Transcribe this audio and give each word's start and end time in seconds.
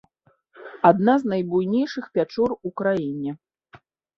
Адна 0.89 1.13
з 1.23 1.29
найбуйнейшых 1.35 2.09
пячор 2.17 2.57
у 2.71 2.75
краіне. 2.83 3.31